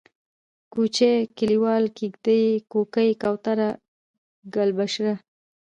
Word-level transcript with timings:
کوچۍ، 0.73 1.11
کليواله، 1.37 1.89
کيږدۍ، 1.97 2.43
کوکۍ، 2.71 3.09
کوتره، 3.21 3.69
گلبشره 4.55 5.13